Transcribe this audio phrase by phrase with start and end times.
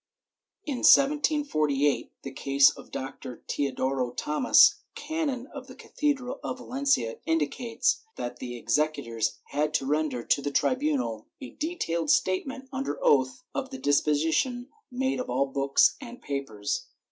[0.35, 7.17] * In 1748 the case of Doctor Teodoro Tomas, canon of the cathedral of Valencia,
[7.27, 13.43] indicates that the executors had to render to the tribunal a detailed statement under oath
[13.53, 16.87] of the dis position made of all books and papers.